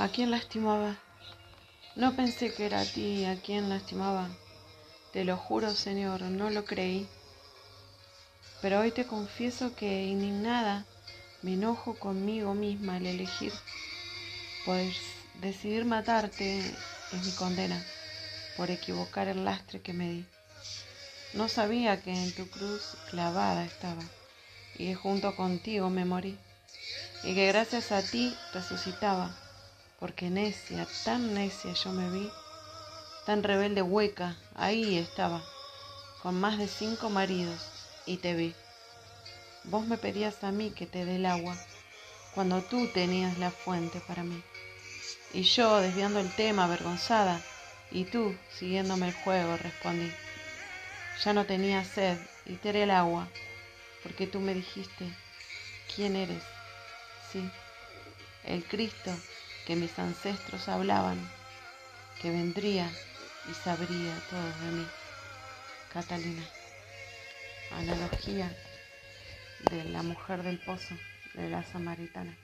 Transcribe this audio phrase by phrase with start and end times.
[0.00, 0.96] ¿A quién lastimaba?
[1.96, 4.28] No pensé que era a ti a quien lastimaba.
[5.12, 7.08] Te lo juro, Señor, no lo creí.
[8.62, 10.86] Pero hoy te confieso que indignada
[11.42, 13.52] me enojo conmigo misma al elegir.
[14.64, 14.94] Poder
[15.40, 17.84] decidir matarte es mi condena
[18.56, 20.24] por equivocar el lastre que me di.
[21.32, 24.04] No sabía que en tu cruz clavada estaba
[24.76, 26.38] y junto contigo me morí
[27.24, 29.34] y que gracias a ti resucitaba,
[29.98, 32.30] porque necia, tan necia yo me vi,
[33.26, 35.42] tan rebelde hueca, ahí estaba,
[36.22, 37.60] con más de cinco maridos
[38.06, 38.54] y te vi.
[39.64, 41.56] Vos me pedías a mí que te dé el agua,
[42.34, 44.40] cuando tú tenías la fuente para mí.
[45.32, 47.42] Y yo, desviando el tema, avergonzada,
[47.90, 50.12] y tú, siguiéndome el juego, respondí.
[51.24, 53.28] Ya no tenía sed y te el agua,
[54.04, 55.12] porque tú me dijiste,
[55.94, 56.42] ¿quién eres?
[57.32, 57.50] Sí,
[58.44, 59.12] el Cristo
[59.68, 61.18] que mis ancestros hablaban,
[62.22, 62.90] que vendría
[63.50, 64.86] y sabría todo de mí.
[65.92, 66.42] Catalina.
[67.72, 68.50] Analogía
[69.70, 70.94] de la mujer del pozo,
[71.34, 72.34] de la samaritana.